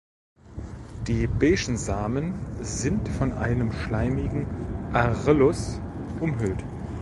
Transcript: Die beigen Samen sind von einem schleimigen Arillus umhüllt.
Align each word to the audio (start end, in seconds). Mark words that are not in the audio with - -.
Die 1.05 1.27
beigen 1.27 1.77
Samen 1.77 2.33
sind 2.59 3.07
von 3.07 3.33
einem 3.33 3.71
schleimigen 3.71 4.47
Arillus 4.93 5.79
umhüllt. 6.19 6.63